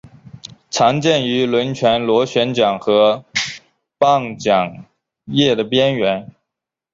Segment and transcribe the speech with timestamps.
[0.71, 3.23] 常见于轮船螺旋桨和
[3.99, 4.83] 泵桨
[5.27, 6.31] 叶的边缘。